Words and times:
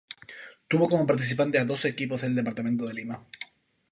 Tuvo 0.67 0.89
como 0.89 1.05
participantes 1.05 1.61
a 1.61 1.69
doce 1.71 1.87
equipos 1.89 2.21
del 2.21 2.33
departamento 2.33 2.87
de 2.87 2.95
Lima. 2.95 3.23